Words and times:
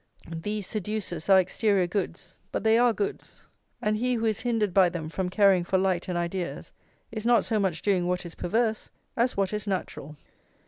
These 0.35 0.65
seducers 0.65 1.29
are 1.29 1.39
exterior 1.39 1.85
goods, 1.85 2.39
but 2.51 2.63
they 2.63 2.75
are 2.79 2.91
goods; 2.91 3.41
and 3.83 3.95
he 3.97 4.15
who 4.15 4.25
is 4.25 4.39
hindered 4.41 4.73
by 4.73 4.89
them 4.89 5.09
from 5.09 5.29
caring 5.29 5.63
for 5.63 5.77
light 5.77 6.07
and 6.07 6.17
ideas, 6.17 6.73
is 7.11 7.23
not 7.23 7.45
so 7.45 7.59
much 7.59 7.83
doing 7.83 8.07
what 8.07 8.25
is 8.25 8.33
perverse 8.33 8.89
as 9.15 9.37
what 9.37 9.53
is 9.53 9.67
natural. 9.67 10.17